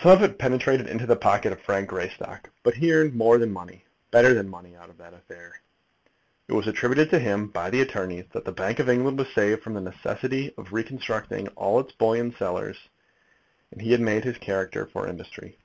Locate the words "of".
0.12-0.22, 1.52-1.60, 4.88-4.98, 8.78-8.88, 10.56-10.72